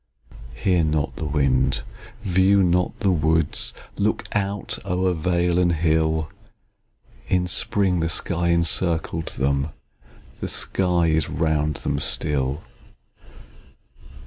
Hear 0.55 0.83
not 0.83 1.17
the 1.17 1.27
wind, 1.27 1.83
view 2.21 2.63
not 2.63 3.01
the 3.01 3.11
woods; 3.11 3.71
Look 3.97 4.23
out 4.35 4.79
o'er 4.83 5.13
vale 5.13 5.59
and 5.59 5.73
hill 5.73 6.31
In 7.27 7.45
spring, 7.45 7.99
the 7.99 8.09
sky 8.09 8.47
encircled 8.47 9.27
them, 9.27 9.69
The 10.39 10.47
sky 10.49 11.05
is 11.09 11.29
round 11.29 11.75
them 11.75 11.99
still. 11.99 12.63